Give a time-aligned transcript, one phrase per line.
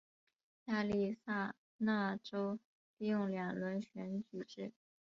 [0.65, 4.71] 亚利桑那州采用两轮选举制。